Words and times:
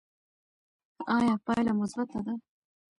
ایا 1.15 1.33
پایله 1.45 1.73
مثبته 1.81 2.19
ده؟ 2.25 2.33